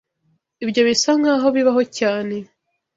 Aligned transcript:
Ibyo 0.63 0.81
bisa 0.87 1.11
nkaho 1.19 1.47
bibaho 1.55 1.81
cyane. 1.97 2.35